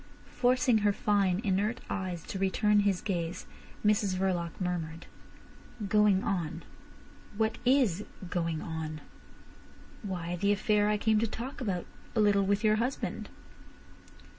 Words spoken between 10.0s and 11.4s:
"Why, the affair I came to